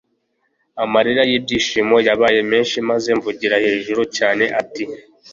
amarira 0.83 1.21
yibyishimo 1.29 1.95
yabaye 2.07 2.39
menshi 2.51 2.77
maze 2.89 3.09
mvugira 3.17 3.55
hejuru 3.65 4.01
cyane 4.17 4.45
ati 4.61 4.83